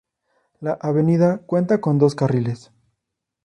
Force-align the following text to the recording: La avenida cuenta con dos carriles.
La 0.61 0.79
avenida 0.81 1.43
cuenta 1.45 1.79
con 1.79 1.99
dos 1.99 2.15
carriles. 2.15 2.71